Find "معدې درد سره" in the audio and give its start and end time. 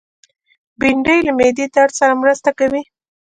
1.37-2.13